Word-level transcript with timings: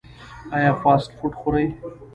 ایا 0.55 0.71
فاسټ 0.81 1.09
فوډ 1.17 1.33
خورئ؟ 1.39 1.67